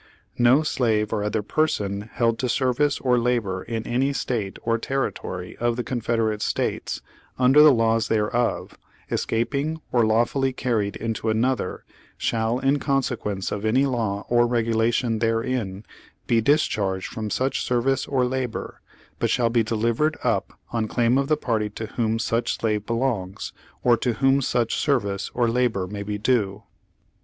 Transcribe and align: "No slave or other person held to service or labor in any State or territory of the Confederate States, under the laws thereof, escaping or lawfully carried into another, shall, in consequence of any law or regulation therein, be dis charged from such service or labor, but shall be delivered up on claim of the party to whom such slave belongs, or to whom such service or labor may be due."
"No 0.39 0.63
slave 0.63 1.13
or 1.13 1.23
other 1.23 1.43
person 1.43 2.09
held 2.11 2.39
to 2.39 2.49
service 2.49 2.99
or 2.99 3.19
labor 3.19 3.61
in 3.61 3.85
any 3.85 4.13
State 4.13 4.57
or 4.63 4.79
territory 4.79 5.55
of 5.57 5.75
the 5.75 5.83
Confederate 5.83 6.41
States, 6.41 7.03
under 7.37 7.61
the 7.61 7.71
laws 7.71 8.07
thereof, 8.07 8.79
escaping 9.11 9.79
or 9.91 10.03
lawfully 10.03 10.53
carried 10.53 10.95
into 10.95 11.29
another, 11.29 11.85
shall, 12.17 12.57
in 12.57 12.79
consequence 12.79 13.51
of 13.51 13.63
any 13.63 13.85
law 13.85 14.25
or 14.27 14.47
regulation 14.47 15.19
therein, 15.19 15.85
be 16.25 16.41
dis 16.41 16.63
charged 16.65 17.05
from 17.13 17.29
such 17.29 17.61
service 17.61 18.07
or 18.07 18.25
labor, 18.25 18.81
but 19.19 19.29
shall 19.29 19.51
be 19.51 19.61
delivered 19.61 20.17
up 20.23 20.57
on 20.71 20.87
claim 20.87 21.19
of 21.19 21.27
the 21.27 21.37
party 21.37 21.69
to 21.69 21.85
whom 21.85 22.17
such 22.17 22.57
slave 22.57 22.87
belongs, 22.87 23.53
or 23.83 23.95
to 23.97 24.13
whom 24.13 24.41
such 24.41 24.75
service 24.75 25.29
or 25.35 25.47
labor 25.47 25.85
may 25.85 26.01
be 26.01 26.17
due." 26.17 26.63